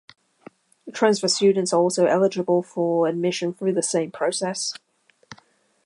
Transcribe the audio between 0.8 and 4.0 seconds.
Transfer students are also eligible for admission through the